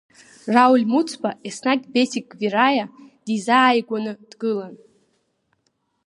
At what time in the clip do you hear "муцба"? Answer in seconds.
0.91-1.29